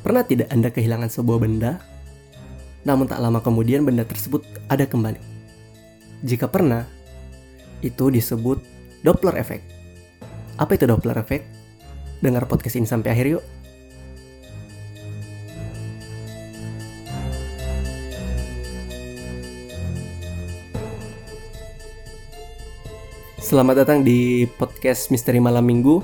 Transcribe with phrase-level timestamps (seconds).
[0.00, 1.76] Pernah tidak Anda kehilangan sebuah benda,
[2.88, 5.20] namun tak lama kemudian benda tersebut ada kembali?
[6.24, 6.88] Jika pernah,
[7.84, 8.64] itu disebut
[9.04, 9.60] Doppler effect.
[10.56, 11.44] Apa itu Doppler effect?
[12.24, 13.44] Dengar podcast ini sampai akhir yuk.
[23.36, 26.00] Selamat datang di podcast Misteri Malam Minggu.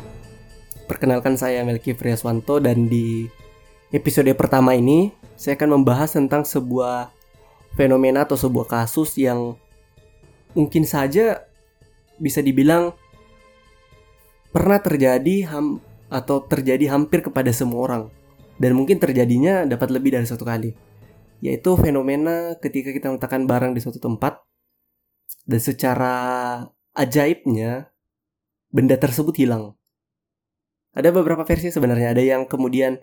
[0.85, 3.25] Perkenalkan saya Melki Friaswanto dan di
[3.95, 7.13] episode pertama ini saya akan membahas tentang sebuah
[7.77, 9.55] fenomena atau sebuah kasus yang
[10.57, 11.45] mungkin saja
[12.17, 12.97] bisa dibilang
[14.51, 18.05] pernah terjadi ham atau terjadi hampir kepada semua orang.
[18.57, 20.73] Dan mungkin terjadinya dapat lebih dari satu kali.
[21.45, 24.41] Yaitu fenomena ketika kita meletakkan barang di suatu tempat
[25.45, 26.15] dan secara
[26.97, 27.93] ajaibnya
[28.73, 29.77] benda tersebut hilang.
[30.97, 32.97] Ada beberapa versi sebenarnya, ada yang kemudian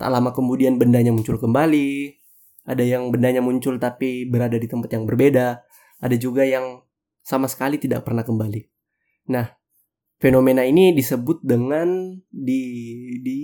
[0.00, 2.16] Tak lama kemudian bendanya muncul kembali.
[2.64, 5.60] Ada yang bendanya muncul tapi berada di tempat yang berbeda.
[6.00, 6.80] Ada juga yang
[7.20, 8.64] sama sekali tidak pernah kembali.
[9.28, 9.44] Nah,
[10.16, 12.62] fenomena ini disebut dengan di
[13.20, 13.40] di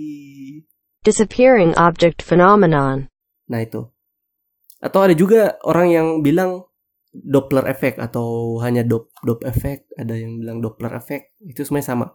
[1.05, 3.05] disappearing object phenomenon.
[3.53, 3.85] Nah, itu.
[4.81, 6.65] Atau ada juga orang yang bilang
[7.13, 11.37] Doppler effect atau hanya dop dop effect, ada yang bilang Doppler effect.
[11.45, 12.07] Itu semuanya sama.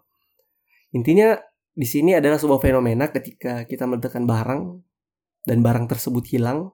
[0.91, 1.39] Intinya
[1.73, 4.63] di sini adalah sebuah fenomena ketika kita meletakkan barang
[5.49, 6.73] dan barang tersebut hilang.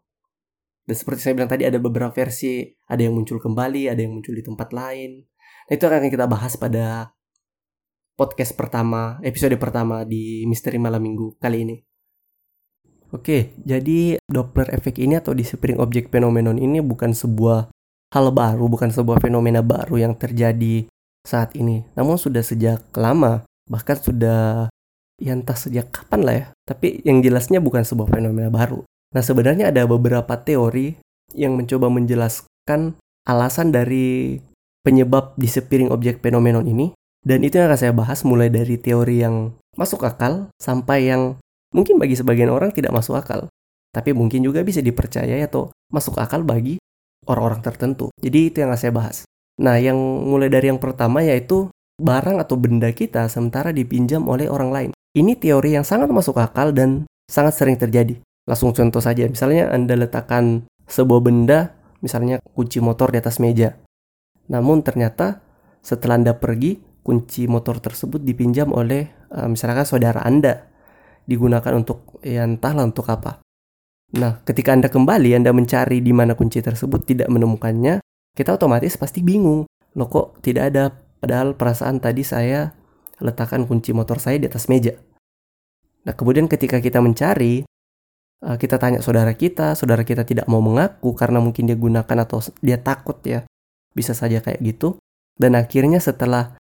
[0.88, 4.32] Dan seperti saya bilang tadi ada beberapa versi, ada yang muncul kembali, ada yang muncul
[4.32, 5.20] di tempat lain.
[5.68, 7.12] Nah, itu akan kita bahas pada
[8.16, 11.76] podcast pertama, episode pertama di Misteri Malam Minggu kali ini.
[13.12, 17.68] Oke, jadi Doppler effect ini atau disappearing object phenomenon ini bukan sebuah
[18.12, 20.88] hal baru, bukan sebuah fenomena baru yang terjadi
[21.24, 21.84] saat ini.
[21.96, 24.72] Namun sudah sejak lama, bahkan sudah
[25.18, 26.46] ya entah sejak kapan lah ya.
[26.64, 28.86] Tapi yang jelasnya bukan sebuah fenomena baru.
[29.12, 30.96] Nah sebenarnya ada beberapa teori
[31.34, 32.96] yang mencoba menjelaskan
[33.28, 34.38] alasan dari
[34.86, 36.94] penyebab disappearing objek phenomenon ini.
[37.18, 41.36] Dan itu yang akan saya bahas mulai dari teori yang masuk akal sampai yang
[41.74, 43.50] mungkin bagi sebagian orang tidak masuk akal.
[43.92, 46.78] Tapi mungkin juga bisa dipercaya atau masuk akal bagi
[47.26, 48.08] orang-orang tertentu.
[48.22, 49.16] Jadi itu yang akan saya bahas.
[49.58, 51.66] Nah, yang mulai dari yang pertama yaitu
[51.98, 54.90] barang atau benda kita sementara dipinjam oleh orang lain.
[55.18, 58.22] Ini teori yang sangat masuk akal dan sangat sering terjadi.
[58.46, 63.74] Langsung contoh saja, misalnya Anda letakkan sebuah benda, misalnya kunci motor di atas meja.
[64.46, 65.42] Namun ternyata
[65.82, 70.70] setelah Anda pergi, kunci motor tersebut dipinjam oleh uh, misalkan saudara Anda.
[71.26, 73.42] Digunakan untuk ya entahlah untuk apa.
[74.14, 78.00] Nah, ketika Anda kembali, Anda mencari di mana kunci tersebut tidak menemukannya,
[78.38, 79.66] kita otomatis pasti bingung.
[79.98, 82.70] Loh kok tidak ada, padahal perasaan tadi saya
[83.18, 84.94] letakkan kunci motor saya di atas meja.
[86.06, 87.66] Nah, kemudian ketika kita mencari,
[88.44, 92.38] uh, kita tanya saudara kita, saudara kita tidak mau mengaku karena mungkin dia gunakan atau
[92.62, 93.46] dia takut ya.
[93.94, 95.00] Bisa saja kayak gitu.
[95.38, 96.58] Dan akhirnya setelah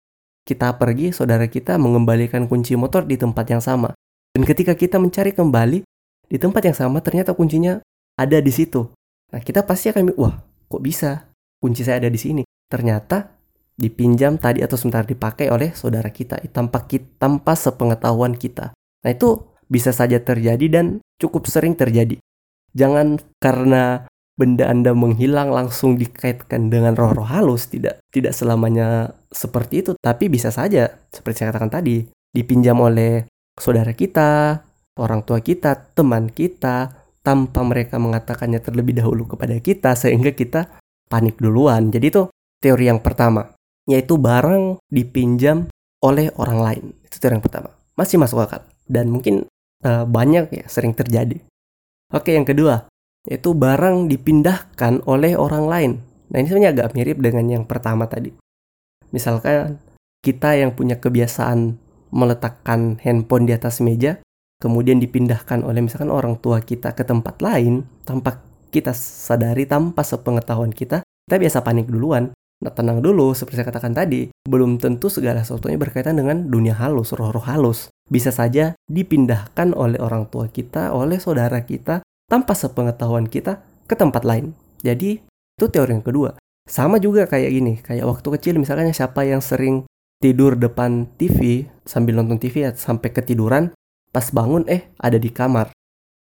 [0.44, 3.95] kita pergi, saudara kita mengembalikan kunci motor di tempat yang sama.
[4.33, 5.85] Dan ketika kita mencari kembali,
[6.27, 7.77] di tempat yang sama ternyata kuncinya
[8.17, 8.89] ada di situ.
[9.29, 11.29] Nah, kita pasti akan, wah, kok bisa?
[11.61, 12.41] Kunci saya ada di sini.
[12.69, 13.29] Ternyata
[13.73, 18.73] dipinjam tadi atau sebentar dipakai oleh saudara kita tanpa kita, tanpa sepengetahuan kita.
[19.03, 22.19] Nah, itu bisa saja terjadi dan cukup sering terjadi.
[22.74, 29.92] Jangan karena benda Anda menghilang langsung dikaitkan dengan roh-roh halus, tidak tidak selamanya seperti itu,
[30.02, 34.62] tapi bisa saja seperti saya katakan tadi, dipinjam oleh saudara kita,
[34.97, 41.38] orang tua kita, teman kita, tanpa mereka mengatakannya terlebih dahulu kepada kita sehingga kita panik
[41.38, 41.94] duluan.
[41.94, 42.24] Jadi itu
[42.58, 43.53] teori yang pertama,
[43.86, 45.69] yaitu barang dipinjam
[46.02, 46.86] oleh orang lain.
[47.06, 47.69] Itu teori yang pertama.
[47.94, 49.47] Masih masuk akal dan mungkin
[49.83, 51.39] uh, banyak ya sering terjadi.
[52.13, 52.85] Oke, yang kedua,
[53.25, 55.91] yaitu barang dipindahkan oleh orang lain.
[56.29, 58.33] Nah, ini sebenarnya agak mirip dengan yang pertama tadi.
[59.13, 59.77] Misalkan
[60.25, 61.77] kita yang punya kebiasaan
[62.13, 64.21] meletakkan handphone di atas meja,
[64.61, 68.41] kemudian dipindahkan oleh misalkan orang tua kita ke tempat lain tanpa
[68.74, 72.33] kita sadari, tanpa sepengetahuan kita, kita biasa panik duluan.
[72.63, 77.12] Nah, tenang dulu, seperti saya katakan tadi, belum tentu segala sesuatunya berkaitan dengan dunia halus,
[77.13, 77.93] roh-roh halus.
[78.07, 84.23] Bisa saja dipindahkan oleh orang tua kita, oleh saudara kita, tanpa sepengetahuan kita ke tempat
[84.27, 84.55] lain.
[84.83, 85.23] Jadi,
[85.59, 86.35] itu teori yang kedua.
[86.67, 89.83] Sama juga kayak gini, kayak waktu kecil misalnya siapa yang sering
[90.23, 93.75] tidur depan TV sambil nonton TV ya, sampai ketiduran,
[94.15, 95.75] pas bangun eh ada di kamar.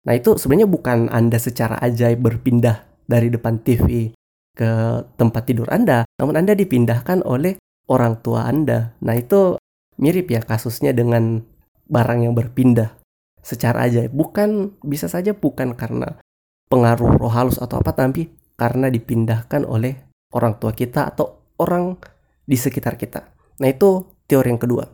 [0.07, 4.15] Nah itu sebenarnya bukan Anda secara ajaib berpindah dari depan TV
[4.55, 4.71] ke
[5.19, 7.59] tempat tidur Anda, namun Anda dipindahkan oleh
[7.89, 8.95] orang tua Anda.
[9.03, 9.57] Nah, itu
[9.99, 11.43] mirip ya kasusnya dengan
[11.89, 12.95] barang yang berpindah.
[13.39, 14.13] secara ajaib.
[14.13, 16.21] Bukan bisa saja bukan karena
[16.69, 18.29] pengaruh roh halus atau apa tapi
[18.61, 19.97] karena dipindahkan oleh
[20.37, 21.97] orang tua kita atau orang
[22.45, 23.33] di sekitar kita.
[23.65, 24.85] Nah, itu teori yang kedua.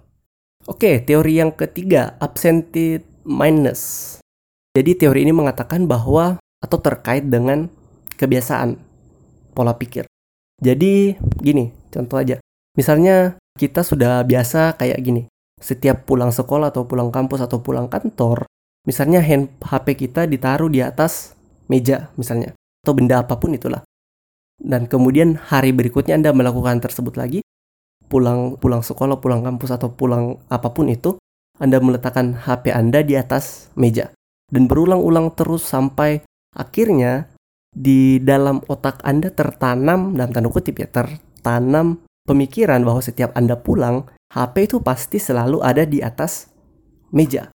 [0.71, 4.17] Oke, teori yang ketiga, absentee mindedness.
[4.73, 7.69] Jadi teori ini mengatakan bahwa atau terkait dengan
[8.17, 8.79] kebiasaan
[9.53, 10.07] pola pikir.
[10.63, 12.41] Jadi gini, contoh aja.
[12.79, 15.23] Misalnya kita sudah biasa kayak gini.
[15.65, 18.45] Setiap pulang sekolah atau pulang kampus atau pulang kantor,
[18.85, 21.33] misalnya hand HP kita ditaruh di atas
[21.73, 22.53] meja misalnya
[22.85, 23.81] atau benda apa pun itulah.
[24.61, 27.41] Dan kemudian hari berikutnya Anda melakukan tersebut lagi,
[28.13, 31.17] pulang pulang sekolah, pulang kampus atau pulang apa pun itu,
[31.57, 34.13] Anda meletakkan HP Anda di atas meja
[34.53, 36.21] dan berulang-ulang terus sampai
[36.53, 37.33] akhirnya
[37.75, 44.07] di dalam otak Anda tertanam dalam tanda kutip ya tertanam pemikiran bahwa setiap Anda pulang
[44.35, 46.51] HP itu pasti selalu ada di atas
[47.15, 47.55] meja.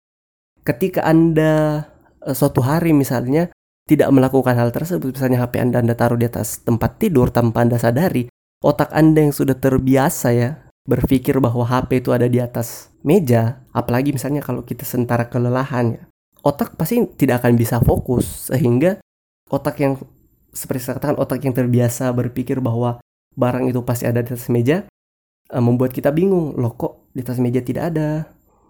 [0.63, 1.83] Ketika Anda
[2.23, 3.51] eh, suatu hari misalnya
[3.83, 7.75] tidak melakukan hal tersebut, misalnya HP Anda Anda taruh di atas tempat tidur tanpa Anda
[7.75, 8.31] sadari,
[8.63, 10.49] otak Anda yang sudah terbiasa ya
[10.87, 16.03] berpikir bahwa HP itu ada di atas meja, apalagi misalnya kalau kita sentara kelelahan ya,
[16.41, 18.97] otak pasti tidak akan bisa fokus sehingga
[19.51, 19.93] otak yang
[20.49, 22.97] seperti saya katakan otak yang terbiasa berpikir bahwa
[23.37, 24.85] barang itu pasti ada di atas meja
[25.53, 28.29] uh, membuat kita bingung loh kok di atas meja tidak ada?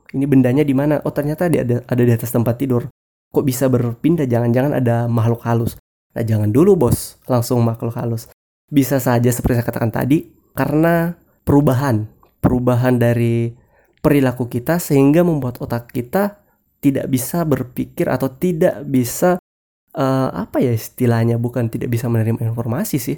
[0.09, 0.97] Ini bendanya di mana?
[1.05, 2.89] Oh ternyata dia ada ada di atas tempat tidur.
[3.29, 4.25] Kok bisa berpindah?
[4.25, 5.77] Jangan-jangan ada makhluk halus.
[6.17, 7.21] Nah jangan dulu bos.
[7.29, 8.25] Langsung makhluk halus.
[8.69, 11.13] Bisa saja seperti saya katakan tadi karena
[11.45, 12.09] perubahan
[12.41, 13.53] perubahan dari
[13.99, 16.41] perilaku kita sehingga membuat otak kita
[16.79, 19.37] tidak bisa berpikir atau tidak bisa
[19.93, 21.37] uh, apa ya istilahnya?
[21.37, 23.17] Bukan tidak bisa menerima informasi sih.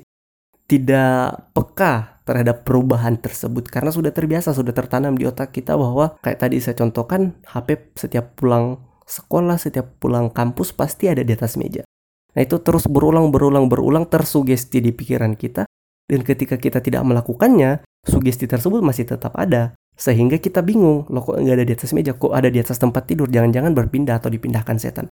[0.68, 3.68] Tidak peka terhadap perubahan tersebut.
[3.68, 8.38] Karena sudah terbiasa sudah tertanam di otak kita bahwa kayak tadi saya contohkan HP setiap
[8.38, 8.80] pulang
[9.12, 11.84] sekolah setiap pulang kampus pasti ada di atas meja.
[12.32, 15.68] Nah itu terus berulang berulang berulang tersugesti di pikiran kita.
[16.08, 19.76] Dan ketika kita tidak melakukannya sugesti tersebut masih tetap ada.
[19.96, 22.16] Sehingga kita bingung loh kok nggak ada di atas meja?
[22.16, 23.28] Kok ada di atas tempat tidur?
[23.28, 25.08] Jangan-jangan berpindah atau dipindahkan setan.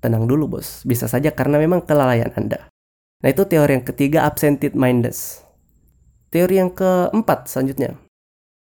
[0.00, 2.72] Tenang dulu bos, bisa saja karena memang kelalaian Anda.
[3.20, 5.44] Nah itu teori yang ketiga absentee mindedness.
[6.30, 7.98] Teori yang keempat selanjutnya.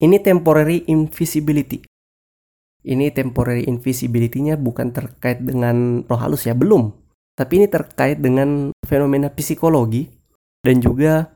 [0.00, 1.84] Ini temporary invisibility.
[2.82, 6.90] Ini temporary invisibility-nya bukan terkait dengan roh halus ya, belum.
[7.38, 10.10] Tapi ini terkait dengan fenomena psikologi
[10.64, 11.30] dan juga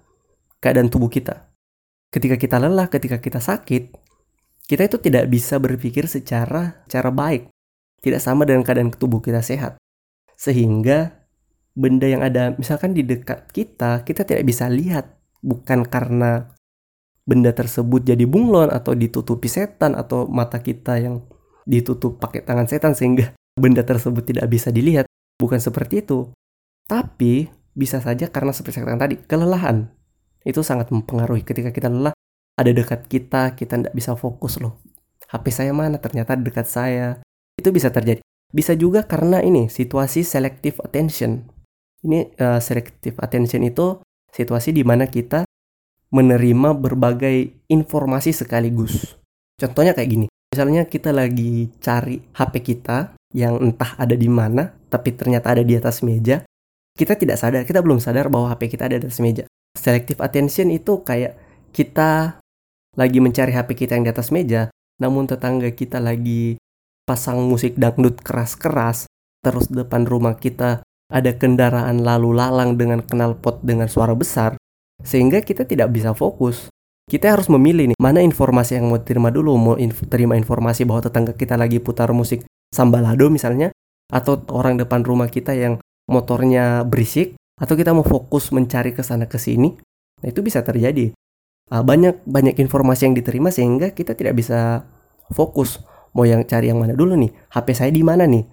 [0.59, 1.53] keadaan tubuh kita.
[2.11, 3.95] Ketika kita lelah, ketika kita sakit,
[4.67, 7.53] kita itu tidak bisa berpikir secara cara baik
[8.07, 9.81] tidak sama dengan keadaan tubuh kita sehat.
[10.39, 11.27] Sehingga
[11.75, 15.16] benda yang ada misalkan di dekat kita, kita tidak bisa lihat
[15.47, 16.51] bukan karena
[17.23, 21.23] benda tersebut jadi bunglon atau ditutupi setan atau mata kita yang
[21.67, 25.07] ditutup pakai tangan setan sehingga benda tersebut tidak bisa dilihat.
[25.37, 26.31] Bukan seperti itu.
[26.87, 29.77] Tapi bisa saja karena seperti saya katakan tadi, kelelahan.
[30.47, 32.15] Itu sangat mempengaruhi ketika kita lelah,
[32.57, 34.79] ada dekat kita, kita tidak bisa fokus loh.
[35.29, 35.99] HP saya mana?
[35.99, 37.19] Ternyata dekat saya.
[37.59, 38.23] Itu bisa terjadi.
[38.55, 41.51] Bisa juga karena ini situasi selective attention.
[42.07, 43.99] Ini uh, selective attention itu
[44.33, 45.47] situasi di mana kita
[46.11, 49.19] menerima berbagai informasi sekaligus.
[49.59, 50.27] Contohnya kayak gini.
[50.53, 55.77] Misalnya kita lagi cari HP kita yang entah ada di mana, tapi ternyata ada di
[55.77, 56.47] atas meja.
[56.97, 59.45] Kita tidak sadar, kita belum sadar bahwa HP kita ada di atas meja.
[59.77, 61.37] Selective attention itu kayak
[61.77, 62.41] kita
[62.97, 66.57] lagi mencari HP kita yang di atas meja, namun tetangga kita lagi
[67.05, 69.05] pasang musik dangdut keras-keras,
[69.45, 74.59] terus depan rumah kita ada kendaraan lalu lalang dengan knalpot dengan suara besar,
[75.03, 76.71] sehingga kita tidak bisa fokus.
[77.07, 81.07] Kita harus memilih nih, mana informasi yang mau terima dulu, mau inf terima informasi bahwa
[81.07, 82.43] tetangga kita lagi putar musik
[82.75, 83.71] sambalado misalnya,
[84.11, 85.79] atau orang depan rumah kita yang
[86.11, 89.71] motornya berisik, atau kita mau fokus mencari ke sana ke sini.
[90.23, 91.15] Nah, itu bisa terjadi.
[91.67, 94.87] Ah, banyak banyak informasi yang diterima sehingga kita tidak bisa
[95.35, 95.83] fokus
[96.15, 98.47] mau yang cari yang mana dulu nih HP saya di mana nih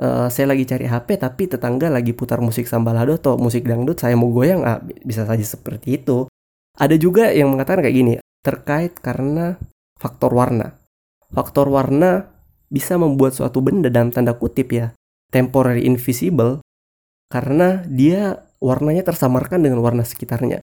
[0.00, 4.14] uh, saya lagi cari HP tapi tetangga lagi putar musik sambalado atau musik dangdut saya
[4.16, 6.28] mau goyang ah, bisa saja seperti itu.
[6.76, 9.56] Ada juga yang mengatakan kayak gini terkait karena
[9.96, 10.76] faktor warna.
[11.32, 12.36] Faktor warna
[12.68, 14.92] bisa membuat suatu benda dalam tanda kutip ya
[15.32, 16.60] temporary invisible
[17.32, 20.62] karena dia warnanya tersamarkan dengan warna sekitarnya.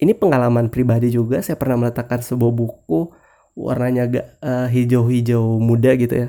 [0.00, 3.14] Ini pengalaman pribadi juga saya pernah meletakkan sebuah buku
[3.54, 6.28] warnanya agak uh, hijau-hijau muda gitu ya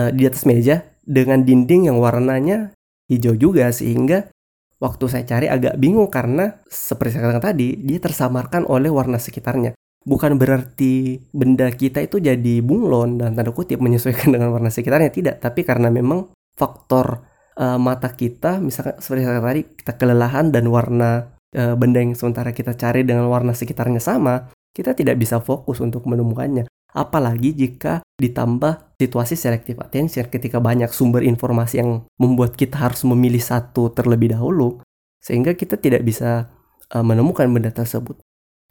[0.00, 2.72] uh, di atas meja dengan dinding yang warnanya
[3.08, 4.32] hijau juga sehingga
[4.80, 9.76] waktu saya cari agak bingung karena seperti saya katakan tadi dia tersamarkan oleh warna sekitarnya.
[10.04, 15.40] Bukan berarti benda kita itu jadi bunglon dan tanda kutip menyesuaikan dengan warna sekitarnya tidak.
[15.40, 17.24] Tapi karena memang faktor
[17.58, 22.50] uh, mata kita misalkan seperti saya tadi kita kelelahan dan warna uh, benda yang sementara
[22.52, 28.94] kita cari dengan warna sekitarnya sama kita tidak bisa fokus untuk menemukannya apalagi jika ditambah
[28.96, 34.78] situasi selective attention ketika banyak sumber informasi yang membuat kita harus memilih satu terlebih dahulu
[35.18, 36.48] sehingga kita tidak bisa
[36.94, 38.22] uh, menemukan benda tersebut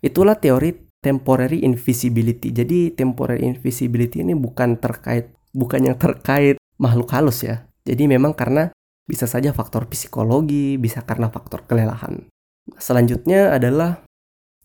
[0.03, 2.55] itulah teori temporary invisibility.
[2.55, 7.67] Jadi temporary invisibility ini bukan terkait bukan yang terkait makhluk halus ya.
[7.83, 8.71] Jadi memang karena
[9.03, 12.23] bisa saja faktor psikologi, bisa karena faktor kelelahan.
[12.79, 14.07] Selanjutnya adalah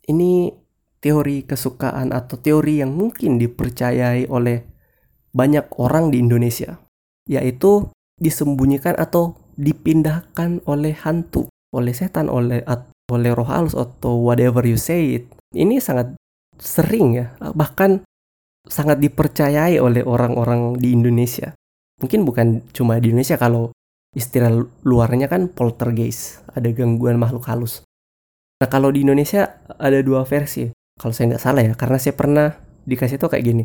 [0.06, 0.54] ini
[0.98, 4.66] teori kesukaan atau teori yang mungkin dipercayai oleh
[5.30, 6.78] banyak orang di Indonesia,
[7.30, 12.62] yaitu disembunyikan atau dipindahkan oleh hantu, oleh setan, oleh
[13.08, 15.24] oleh roh halus atau whatever you say it.
[15.54, 16.12] Ini sangat
[16.58, 18.04] sering ya, bahkan
[18.68, 21.56] sangat dipercayai oleh orang-orang di Indonesia.
[21.98, 23.72] Mungkin bukan cuma di Indonesia kalau
[24.12, 24.52] istilah
[24.84, 27.82] luarnya kan poltergeist, ada gangguan makhluk halus.
[28.58, 32.58] Nah kalau di Indonesia ada dua versi, kalau saya nggak salah ya, karena saya pernah
[32.84, 33.64] dikasih tau kayak gini.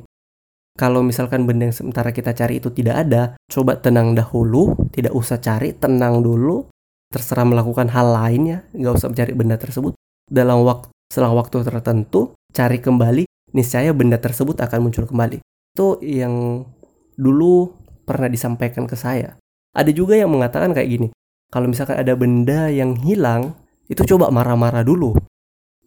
[0.73, 5.37] Kalau misalkan benda yang sementara kita cari itu tidak ada, coba tenang dahulu, tidak usah
[5.37, 6.65] cari, tenang dulu,
[7.13, 9.93] terserah melakukan hal lainnya, nggak usah mencari benda tersebut.
[10.25, 15.37] Dalam waktu selang waktu tertentu, cari kembali, niscaya benda tersebut akan muncul kembali.
[15.45, 16.65] Itu yang
[17.13, 17.69] dulu
[18.09, 19.37] pernah disampaikan ke saya.
[19.77, 21.07] Ada juga yang mengatakan kayak gini,
[21.53, 23.53] kalau misalkan ada benda yang hilang,
[23.85, 25.13] itu coba marah-marah dulu.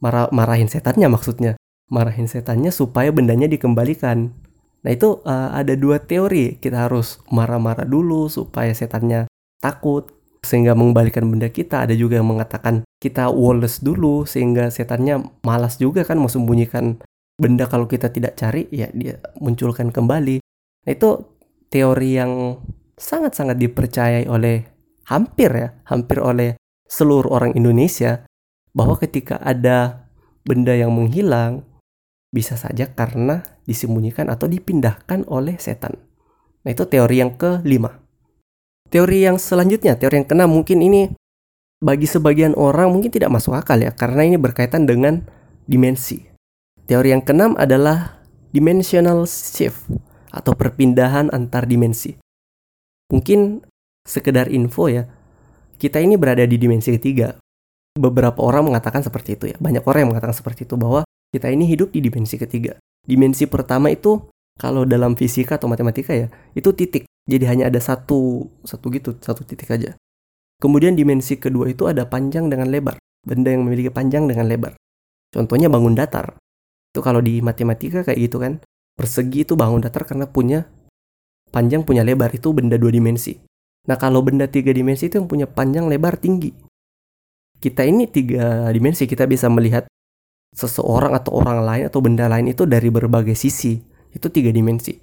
[0.01, 1.57] Marah marahin setannya maksudnya.
[1.89, 4.35] Marahin setannya supaya bendanya dikembalikan.
[4.83, 6.59] Nah itu uh, ada dua teori.
[6.59, 9.31] Kita harus marah-marah dulu supaya setannya
[9.63, 10.11] takut
[10.47, 11.87] sehingga mengembalikan benda kita.
[11.87, 17.03] Ada juga yang mengatakan kita Wallace dulu sehingga setannya malas juga kan mau sembunyikan
[17.37, 20.41] benda kalau kita tidak cari ya dia munculkan kembali.
[20.87, 21.11] Nah itu
[21.69, 22.63] teori yang
[22.97, 24.65] sangat-sangat dipercayai oleh
[25.11, 28.25] hampir ya, hampir oleh seluruh orang Indonesia
[28.77, 30.05] bahwa ketika ada
[30.45, 31.65] benda yang menghilang
[32.29, 35.97] bisa saja karena disembunyikan atau dipindahkan oleh setan.
[36.63, 38.05] Nah itu teori yang kelima.
[38.93, 41.09] Teori yang selanjutnya, teori yang keenam mungkin ini
[41.81, 45.25] bagi sebagian orang mungkin tidak masuk akal ya karena ini berkaitan dengan
[45.65, 46.29] dimensi.
[46.85, 48.21] Teori yang keenam adalah
[48.55, 49.89] dimensional shift
[50.31, 52.15] atau perpindahan antar dimensi.
[53.11, 53.65] Mungkin
[54.07, 55.09] sekedar info ya,
[55.81, 57.35] kita ini berada di dimensi ketiga.
[57.97, 61.65] Beberapa orang mengatakan seperti itu ya, banyak orang yang mengatakan seperti itu bahwa kita ini
[61.65, 62.77] hidup di dimensi ketiga.
[63.09, 64.21] Dimensi pertama itu
[64.61, 67.09] kalau dalam fisika atau matematika ya, itu titik.
[67.25, 69.97] Jadi hanya ada satu satu gitu, satu titik aja.
[70.61, 72.97] Kemudian dimensi kedua itu ada panjang dengan lebar.
[73.25, 74.77] Benda yang memiliki panjang dengan lebar.
[75.33, 76.37] Contohnya bangun datar.
[76.93, 78.61] Itu kalau di matematika kayak gitu kan.
[78.97, 80.65] Persegi itu bangun datar karena punya
[81.53, 83.37] panjang punya lebar itu benda dua dimensi.
[83.85, 86.66] Nah kalau benda tiga dimensi itu yang punya panjang lebar tinggi.
[87.57, 89.89] Kita ini tiga dimensi kita bisa melihat
[90.53, 93.81] seseorang atau orang lain atau benda lain itu dari berbagai sisi.
[94.13, 94.97] Itu tiga dimensi.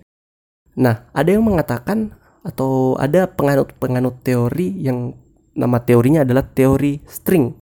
[0.77, 5.13] Nah ada yang mengatakan atau ada penganut-penganut teori yang
[5.53, 7.53] nama teorinya adalah teori string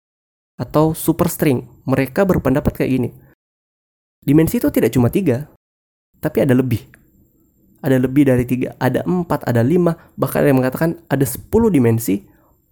[0.56, 1.66] atau super string.
[1.86, 3.10] Mereka berpendapat kayak gini.
[4.20, 5.48] Dimensi itu tidak cuma tiga,
[6.20, 6.84] tapi ada lebih.
[7.80, 12.20] Ada lebih dari tiga, ada empat, ada lima, bahkan ada yang mengatakan ada sepuluh dimensi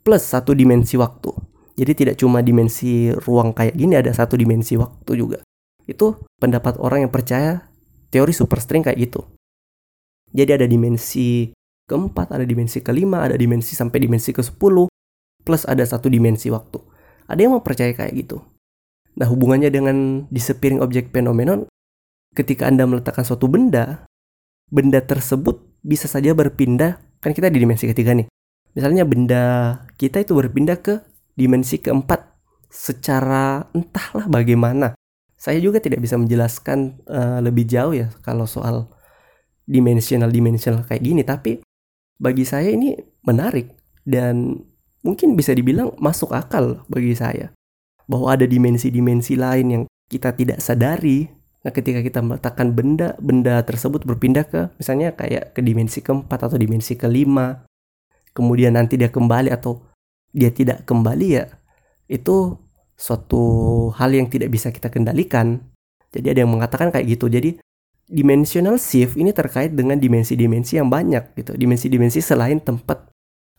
[0.05, 1.33] plus satu dimensi waktu.
[1.79, 5.39] Jadi tidak cuma dimensi ruang kayak gini, ada satu dimensi waktu juga.
[5.87, 7.71] Itu pendapat orang yang percaya
[8.11, 9.23] teori super string kayak gitu.
[10.35, 11.55] Jadi ada dimensi
[11.87, 14.91] keempat, ada dimensi kelima, ada dimensi sampai dimensi ke sepuluh,
[15.47, 16.83] plus ada satu dimensi waktu.
[17.31, 18.43] Ada yang mempercayai kayak gitu.
[19.15, 21.71] Nah hubungannya dengan disappearing object phenomenon,
[22.35, 24.03] ketika Anda meletakkan suatu benda,
[24.67, 28.27] benda tersebut bisa saja berpindah, kan kita di dimensi ketiga nih.
[28.75, 29.45] Misalnya benda
[29.97, 31.01] kita itu berpindah ke
[31.39, 32.19] dimensi keempat
[32.67, 34.99] secara entahlah bagaimana.
[35.39, 38.91] Saya juga tidak bisa menjelaskan uh, lebih jauh ya kalau soal
[39.63, 41.63] dimensional dimensional kayak gini, tapi
[42.19, 43.71] bagi saya ini menarik
[44.03, 44.67] dan
[45.07, 47.55] mungkin bisa dibilang masuk akal bagi saya.
[48.11, 51.29] Bahwa ada dimensi-dimensi lain yang kita tidak sadari.
[51.63, 56.57] Nah, ketika kita meletakkan benda, benda tersebut berpindah ke misalnya kayak ke dimensi keempat atau
[56.59, 57.69] dimensi kelima.
[58.33, 59.88] Kemudian nanti dia kembali atau
[60.33, 61.47] dia tidak kembali ya.
[62.09, 62.59] Itu
[62.99, 63.43] suatu
[63.95, 65.63] hal yang tidak bisa kita kendalikan.
[66.11, 67.31] Jadi ada yang mengatakan kayak gitu.
[67.31, 67.61] Jadi
[68.09, 71.55] dimensional shift ini terkait dengan dimensi-dimensi yang banyak gitu.
[71.55, 73.09] Dimensi-dimensi selain tempat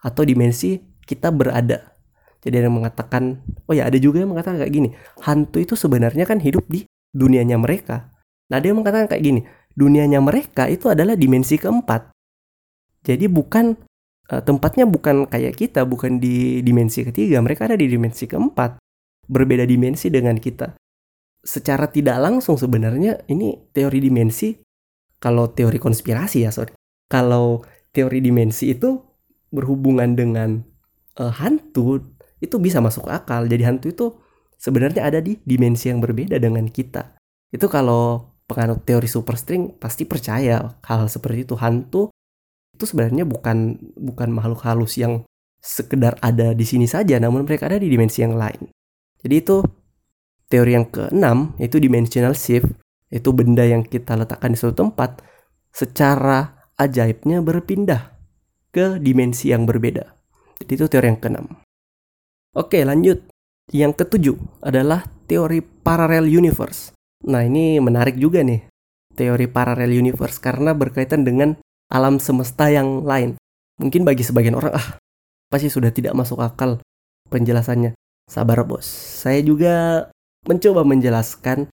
[0.01, 1.95] atau dimensi kita berada.
[2.39, 4.89] Jadi ada yang mengatakan, oh ya ada juga yang mengatakan kayak gini,
[5.27, 8.15] hantu itu sebenarnya kan hidup di dunianya mereka.
[8.47, 9.41] Nah, dia mengatakan kayak gini,
[9.75, 12.15] dunianya mereka itu adalah dimensi keempat.
[13.03, 13.75] Jadi bukan
[14.29, 18.79] uh, tempatnya bukan kayak kita, bukan di dimensi ketiga, mereka ada di dimensi keempat.
[19.29, 20.73] Berbeda dimensi dengan kita.
[21.39, 24.57] Secara tidak langsung sebenarnya ini teori dimensi
[25.21, 26.73] kalau teori konspirasi ya, sorry.
[27.09, 27.61] Kalau
[27.93, 28.97] teori dimensi itu
[29.49, 30.61] berhubungan dengan
[31.17, 32.01] uh, hantu
[32.39, 33.45] itu bisa masuk akal.
[33.45, 34.05] Jadi hantu itu
[34.55, 37.17] sebenarnya ada di dimensi yang berbeda dengan kita.
[37.49, 42.09] Itu kalau penganut teori superstring pasti percaya hal seperti itu hantu
[42.79, 45.27] itu sebenarnya bukan bukan makhluk halus yang
[45.59, 48.71] sekedar ada di sini saja namun mereka ada di dimensi yang lain.
[49.19, 49.59] Jadi itu
[50.47, 52.71] teori yang keenam yaitu dimensional shift
[53.11, 55.19] itu benda yang kita letakkan di suatu tempat
[55.75, 58.15] secara ajaibnya berpindah
[58.71, 60.15] ke dimensi yang berbeda.
[60.63, 61.45] Jadi itu teori yang keenam.
[62.55, 63.27] Oke, lanjut.
[63.69, 66.95] Yang ketujuh adalah teori parallel universe.
[67.29, 68.65] Nah, ini menarik juga nih.
[69.13, 71.59] Teori parallel universe karena berkaitan dengan
[71.89, 73.35] alam semesta yang lain.
[73.81, 74.87] Mungkin bagi sebagian orang, ah,
[75.49, 76.79] pasti sudah tidak masuk akal
[77.33, 77.97] penjelasannya.
[78.29, 80.07] Sabar bos, saya juga
[80.45, 81.67] mencoba menjelaskan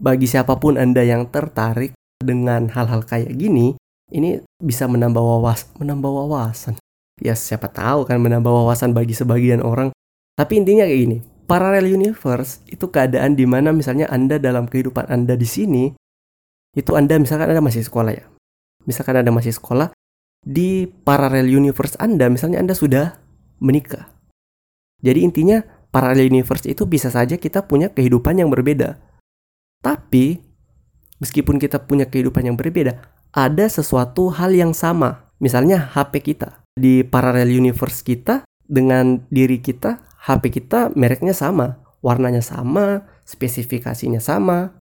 [0.00, 3.76] bagi siapa pun Anda yang tertarik dengan hal-hal kayak gini,
[4.12, 6.80] ini bisa menambah wawas menambah wawasan
[7.20, 9.92] ya siapa tahu kan menambah wawasan bagi sebagian orang
[10.38, 15.34] tapi intinya kayak gini parallel universe itu keadaan di mana misalnya anda dalam kehidupan anda
[15.36, 15.92] di sini
[16.76, 18.24] itu anda misalkan anda masih sekolah ya
[18.88, 19.92] misalkan anda masih sekolah
[20.40, 23.20] di parallel universe anda misalnya anda sudah
[23.60, 24.08] menikah
[25.04, 25.60] jadi intinya
[25.92, 28.96] parallel universe itu bisa saja kita punya kehidupan yang berbeda
[29.84, 30.40] tapi
[31.20, 35.30] meskipun kita punya kehidupan yang berbeda ada sesuatu hal yang sama.
[35.38, 36.64] Misalnya HP kita.
[36.78, 44.78] Di parallel universe kita dengan diri kita, HP kita mereknya sama, warnanya sama, spesifikasinya sama,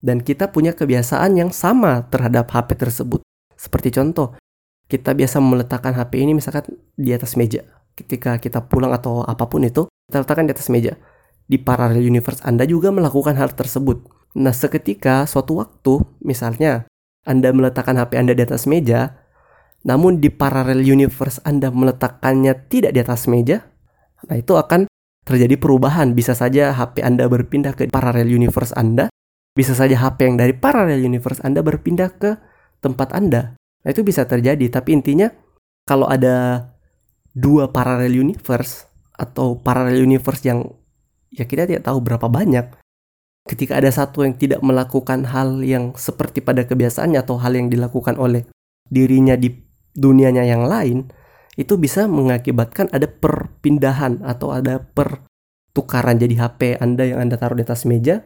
[0.00, 3.20] dan kita punya kebiasaan yang sama terhadap HP tersebut.
[3.58, 4.38] Seperti contoh,
[4.86, 7.66] kita biasa meletakkan HP ini misalkan di atas meja.
[7.98, 10.94] Ketika kita pulang atau apa pun itu, kita letakkan di atas meja.
[11.50, 14.06] Di parallel universe Anda juga melakukan hal tersebut.
[14.38, 16.86] Nah, seketika suatu waktu, misalnya
[17.28, 19.20] anda meletakkan HP Anda di atas meja,
[19.84, 23.68] namun di parallel universe Anda meletakkannya tidak di atas meja,
[24.24, 24.88] nah itu akan
[25.28, 26.16] terjadi perubahan.
[26.16, 29.12] Bisa saja HP Anda berpindah ke parallel universe Anda,
[29.52, 32.40] bisa saja HP yang dari parallel universe Anda berpindah ke
[32.78, 33.56] tempat Anda.
[33.56, 35.30] Nah itu bisa terjadi, tapi intinya
[35.86, 36.68] kalau ada
[37.32, 40.66] dua parallel universe atau parallel universe yang
[41.30, 42.74] ya kita tidak tahu berapa banyak,
[43.48, 48.18] ketika ada satu yang tidak melakukan hal yang seperti pada kebiasaannya atau hal yang dilakukan
[48.20, 48.44] oleh
[48.88, 49.52] dirinya di
[49.96, 51.08] dunianya yang lain,
[51.58, 57.66] itu bisa mengakibatkan ada perpindahan atau ada pertukaran jadi HP Anda yang Anda taruh di
[57.66, 58.22] atas meja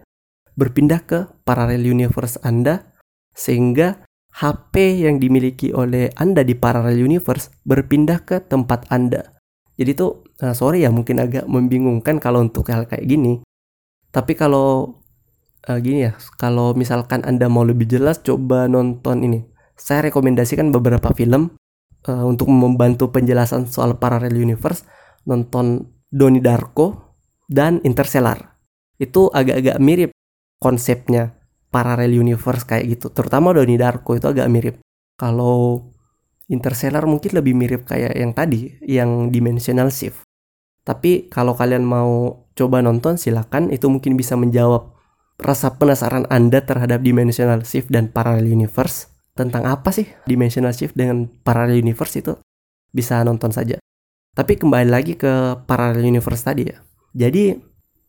[0.53, 2.93] berpindah ke parallel universe Anda
[3.33, 9.37] sehingga HP yang dimiliki oleh Anda di parallel universe berpindah ke tempat Anda.
[9.77, 13.45] Jadi itu uh, sorry ya mungkin agak membingungkan kalau untuk hal kayak gini.
[14.09, 15.01] Tapi kalau
[15.68, 19.40] uh, gini ya, kalau misalkan Anda mau lebih jelas coba nonton ini.
[19.77, 21.53] Saya rekomendasikan beberapa film
[22.09, 24.85] uh, untuk membantu penjelasan soal parallel universe.
[25.29, 27.16] Nonton Donnie Darko
[27.49, 28.59] dan Interstellar.
[28.97, 30.11] Itu agak-agak mirip
[30.59, 31.41] konsepnya
[31.72, 33.08] parallel universe kayak gitu.
[33.08, 34.76] Terutama Donnie Darko itu agak mirip.
[35.16, 35.88] Kalau
[36.52, 40.20] Interstellar mungkin lebih mirip kayak yang tadi, yang dimensional shift.
[40.85, 44.92] Tapi kalau kalian mau coba nonton silakan itu mungkin bisa menjawab
[45.40, 51.24] rasa penasaran Anda terhadap dimensional shift dan parallel universe tentang apa sih dimensional shift dengan
[51.40, 52.37] parallel universe itu
[52.92, 53.80] bisa nonton saja.
[54.37, 56.76] Tapi kembali lagi ke parallel universe tadi ya.
[57.16, 57.56] Jadi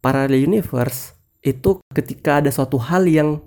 [0.03, 3.39] parallel universe itu ketika ada suatu hal yang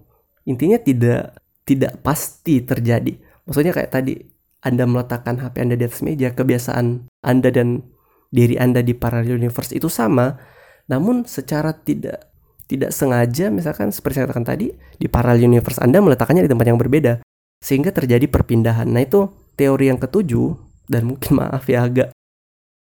[0.47, 3.19] intinya tidak tidak pasti terjadi.
[3.45, 4.15] Maksudnya kayak tadi
[4.63, 7.83] Anda meletakkan HP Anda di atas meja, kebiasaan Anda dan
[8.31, 10.39] diri Anda di parallel universe itu sama,
[10.87, 12.31] namun secara tidak
[12.67, 16.79] tidak sengaja misalkan seperti saya katakan tadi di parallel universe Anda meletakkannya di tempat yang
[16.79, 17.23] berbeda
[17.63, 18.87] sehingga terjadi perpindahan.
[18.91, 20.55] Nah itu teori yang ketujuh
[20.91, 22.11] dan mungkin maaf ya agak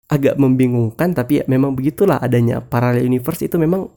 [0.06, 3.89] agak membingungkan tapi ya memang begitulah adanya parallel universe itu memang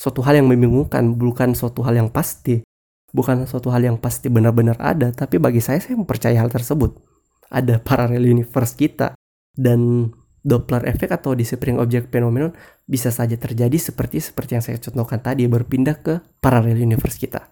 [0.00, 2.64] suatu hal yang membingungkan bukan suatu hal yang pasti
[3.10, 6.94] bukan suatu hal yang pasti benar-benar ada tapi bagi saya saya mempercayai hal tersebut
[7.50, 9.18] ada parallel universe kita
[9.54, 12.56] dan Doppler effect atau disappearing object phenomenon
[12.88, 17.44] bisa saja terjadi seperti seperti yang saya contohkan tadi berpindah ke parallel universe kita.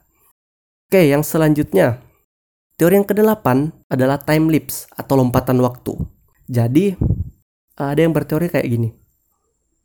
[0.89, 2.01] Oke, yang selanjutnya.
[2.81, 6.01] Teori yang kedelapan adalah time lapse atau lompatan waktu.
[6.49, 6.97] Jadi,
[7.77, 8.89] ada yang berteori kayak gini.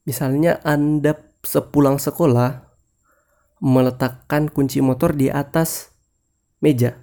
[0.07, 1.11] Misalnya Anda
[1.43, 2.62] sepulang sekolah
[3.63, 5.95] meletakkan kunci motor di atas
[6.59, 6.99] meja.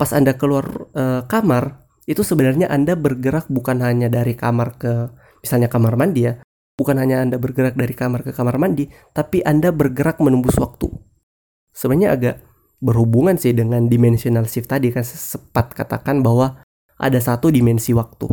[0.00, 5.12] Pas Anda keluar e, kamar, itu sebenarnya Anda bergerak bukan hanya dari kamar ke
[5.44, 6.40] misalnya kamar mandi ya.
[6.76, 10.88] Bukan hanya Anda bergerak dari kamar ke kamar mandi, tapi Anda bergerak menembus waktu.
[11.72, 12.36] Sebenarnya agak
[12.80, 16.60] berhubungan sih dengan dimensional shift tadi kan sepat katakan bahwa
[16.96, 18.28] ada satu dimensi waktu.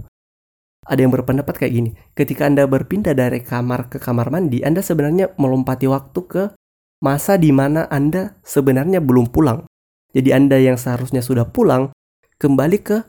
[0.83, 5.31] Ada yang berpendapat kayak gini, ketika Anda berpindah dari kamar ke kamar mandi, Anda sebenarnya
[5.39, 6.43] melompati waktu ke
[7.03, 9.67] masa di mana Anda sebenarnya belum pulang.
[10.15, 11.91] Jadi Anda yang seharusnya sudah pulang,
[12.39, 13.03] kembali ke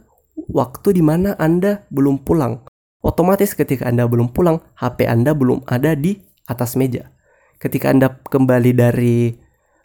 [0.50, 2.66] waktu di mana Anda belum pulang.
[3.07, 6.18] Otomatis ketika Anda belum pulang, HP Anda belum ada di
[6.50, 7.14] atas meja.
[7.62, 9.30] Ketika Anda kembali dari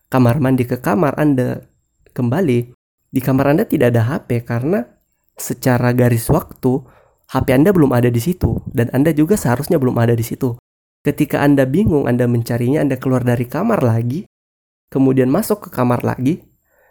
[0.10, 1.62] kamar mandi ke kamar Anda
[2.18, 2.74] kembali,
[3.14, 4.90] di kamar Anda tidak ada HP karena
[5.38, 6.82] secara garis waktu
[7.30, 10.58] HP Anda belum ada di situ dan Anda juga seharusnya belum ada di situ.
[11.04, 14.28] Ketika Anda bingung, Anda mencarinya, Anda keluar dari kamar lagi,
[14.92, 16.44] kemudian masuk ke kamar lagi,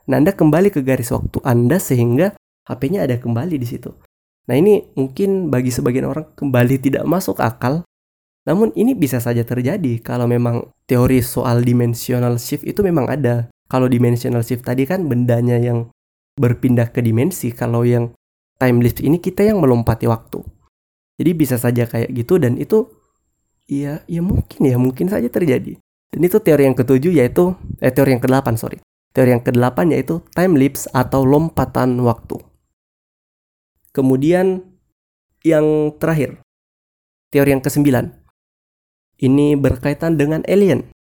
[0.09, 2.33] Nah, Anda kembali ke garis waktu Anda sehingga
[2.65, 3.93] HP-nya ada kembali di situ.
[4.49, 7.85] Nah, ini mungkin bagi sebagian orang kembali tidak masuk akal.
[8.49, 13.53] Namun ini bisa saja terjadi kalau memang teori soal dimensional shift itu memang ada.
[13.69, 15.93] Kalau dimensional shift tadi kan bendanya yang
[16.41, 18.17] berpindah ke dimensi, kalau yang
[18.57, 20.41] time lift ini kita yang melompati waktu.
[21.21, 22.89] Jadi bisa saja kayak gitu dan itu
[23.69, 25.79] ya ya mungkin ya mungkin saja terjadi.
[26.09, 27.53] Dan itu teori yang ketujuh yaitu
[27.85, 28.81] eh teori yang kedelapan sorry
[29.13, 32.39] Teori yang kedelapan yaitu time lapse atau lompatan waktu.
[33.91, 34.63] Kemudian
[35.43, 36.45] yang terakhir,
[37.33, 38.15] teori yang kesembilan.
[39.19, 40.93] Ini berkaitan dengan alien.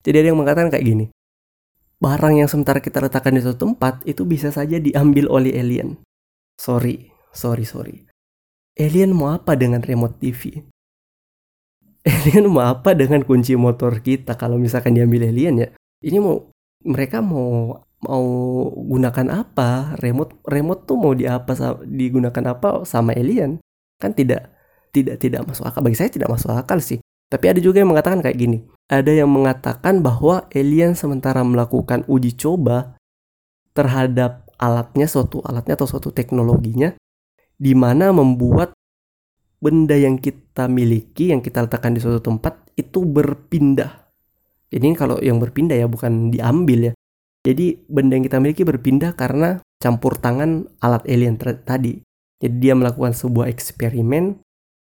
[0.00, 1.06] Jadi ada yang mengatakan kayak gini.
[2.00, 6.00] Barang yang sementara kita letakkan di suatu tempat itu bisa saja diambil oleh alien.
[6.56, 8.08] Sorry, sorry, sorry.
[8.80, 10.64] Alien mau apa dengan remote TV?
[12.00, 15.68] Alien mau apa dengan kunci motor kita kalau misalkan diambil alien ya?
[16.00, 16.48] Ini mau
[16.88, 18.26] mereka mau mau
[18.72, 20.00] gunakan apa?
[20.00, 21.52] Remote remote tuh mau di apa
[21.84, 23.60] digunakan apa sama alien?
[24.00, 24.48] Kan tidak
[24.96, 25.84] tidak tidak masuk akal.
[25.84, 27.04] Bagi saya tidak masuk akal sih.
[27.30, 28.64] Tapi ada juga yang mengatakan kayak gini.
[28.90, 32.96] Ada yang mengatakan bahwa alien sementara melakukan uji coba
[33.76, 36.96] terhadap alatnya suatu alatnya atau suatu teknologinya
[37.60, 38.72] di mana membuat
[39.60, 44.00] benda yang kita miliki yang kita letakkan di suatu tempat itu berpindah
[44.70, 46.92] jadi kalau yang berpindah ya bukan diambil ya.
[47.42, 51.98] Jadi benda yang kita miliki berpindah karena campur tangan alat alien tadi.
[52.40, 54.40] Jadi dia melakukan sebuah eksperimen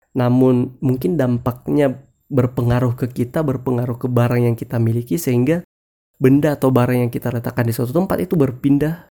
[0.10, 1.95] namun mungkin dampaknya
[2.29, 5.62] berpengaruh ke kita, berpengaruh ke barang yang kita miliki sehingga
[6.19, 9.08] benda atau barang yang kita letakkan di suatu tempat itu berpindah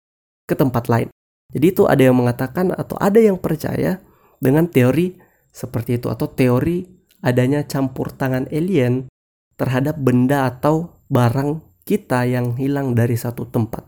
[0.49, 1.09] ke tempat lain.
[1.53, 4.03] Jadi itu ada yang mengatakan atau ada yang percaya
[4.41, 5.15] dengan teori
[5.57, 6.85] seperti itu atau teori
[7.25, 9.09] adanya campur tangan alien
[9.57, 13.81] terhadap benda atau barang kita yang hilang dari satu tempat.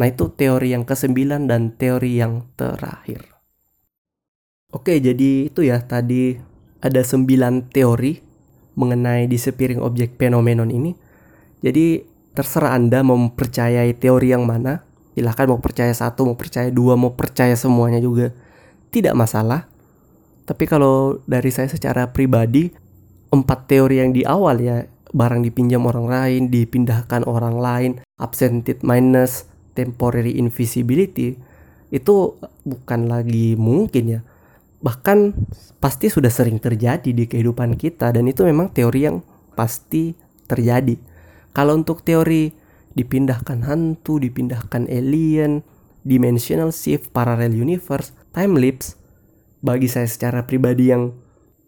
[0.00, 3.28] Nah itu teori yang kesembilan dan teori yang terakhir.
[4.72, 6.32] Oke jadi itu ya tadi
[6.80, 8.16] ada sembilan teori
[8.72, 10.96] mengenai disappearing object phenomenon ini.
[11.60, 12.00] Jadi
[12.32, 14.80] terserah Anda mau mempercayai teori yang mana.
[15.12, 18.32] Silahkan mau percaya satu, mau percaya dua, mau percaya semuanya juga.
[18.88, 19.71] Tidak masalah.
[20.42, 22.70] Tapi kalau dari saya secara pribadi,
[23.32, 29.46] empat teori yang di awal ya barang dipinjam orang lain, dipindahkan orang lain, absented minus,
[29.76, 31.36] temporary invisibility,
[31.92, 34.20] itu bukan lagi mungkin ya.
[34.82, 35.18] Bahkan
[35.78, 39.22] pasti sudah sering terjadi di kehidupan kita dan itu memang teori yang
[39.54, 40.16] pasti
[40.48, 40.98] terjadi.
[41.52, 42.50] Kalau untuk teori
[42.96, 45.62] dipindahkan hantu, dipindahkan alien,
[46.02, 48.98] dimensional shift, parallel universe, time lapse,
[49.62, 51.14] bagi saya secara pribadi yang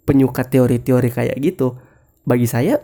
[0.05, 1.79] penyuka teori-teori kayak gitu,
[2.27, 2.83] bagi saya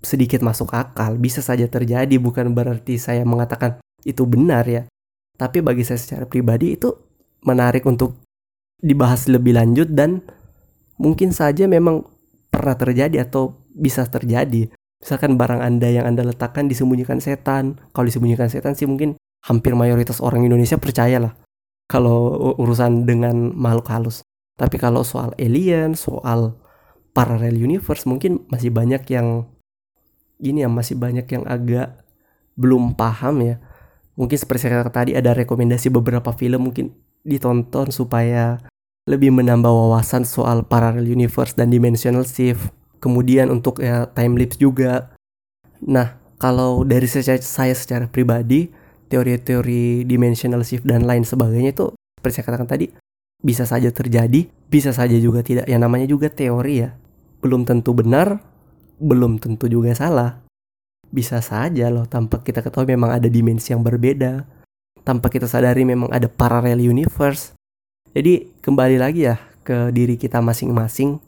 [0.00, 4.84] sedikit masuk akal, bisa saja terjadi, bukan berarti saya mengatakan itu benar ya.
[5.36, 6.92] Tapi bagi saya secara pribadi itu
[7.44, 8.20] menarik untuk
[8.80, 10.24] dibahas lebih lanjut dan
[11.00, 12.04] mungkin saja memang
[12.52, 14.68] pernah terjadi atau bisa terjadi.
[15.00, 17.80] Misalkan barang Anda yang Anda letakkan disembunyikan setan.
[17.96, 19.16] Kalau disembunyikan setan sih mungkin
[19.48, 21.32] hampir mayoritas orang Indonesia percayalah
[21.88, 24.20] kalau urusan dengan makhluk halus.
[24.60, 26.52] Tapi kalau soal alien, soal
[27.16, 29.48] parallel universe mungkin masih banyak yang
[30.36, 31.96] gini ya masih banyak yang agak
[32.60, 33.56] belum paham ya.
[34.20, 36.92] Mungkin seperti saya katakan tadi ada rekomendasi beberapa film mungkin
[37.24, 38.60] ditonton supaya
[39.08, 42.68] lebih menambah wawasan soal parallel universe dan dimensional shift.
[43.00, 45.16] Kemudian untuk ya time lapse juga.
[45.80, 48.68] Nah, kalau dari saya, saya secara pribadi,
[49.08, 52.86] teori-teori dimensional shift dan lain sebagainya itu seperti saya katakan tadi
[53.40, 55.64] bisa saja terjadi, bisa saja juga tidak.
[55.68, 56.96] Yang namanya juga teori ya.
[57.40, 58.40] Belum tentu benar,
[59.00, 60.44] belum tentu juga salah.
[61.10, 64.46] bisa saja loh tanpa kita ketahui memang ada dimensi yang berbeda.
[65.02, 67.52] Tanpa kita sadari memang ada parallel universe.
[68.14, 71.18] Jadi kembali lagi ya ke diri kita masing-masing.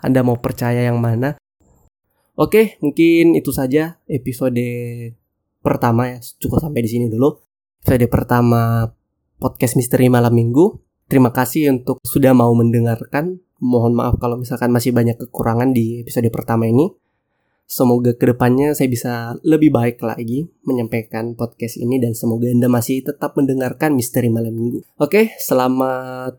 [0.00, 1.36] Anda mau percaya yang mana?
[2.36, 4.60] Oke, mungkin itu saja episode
[5.64, 6.18] pertama ya.
[6.20, 7.40] Cukup sampai di sini dulu.
[7.84, 8.92] Episode pertama
[9.40, 10.80] podcast Misteri Malam Minggu.
[11.06, 13.38] Terima kasih untuk sudah mau mendengarkan.
[13.62, 16.90] Mohon maaf kalau misalkan masih banyak kekurangan di episode pertama ini.
[17.66, 23.02] Semoga ke depannya saya bisa lebih baik lagi menyampaikan podcast ini dan semoga Anda masih
[23.02, 24.86] tetap mendengarkan Misteri Malam Minggu.
[25.02, 26.38] Oke, selamat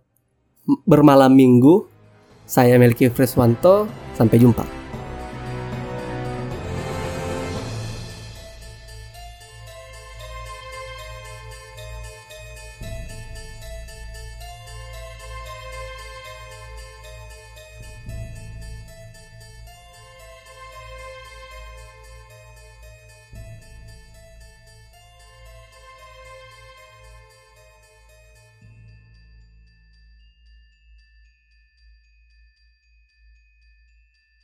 [0.88, 1.88] bermalam minggu.
[2.48, 3.92] Saya Melki Freswanto.
[4.16, 4.77] Sampai jumpa.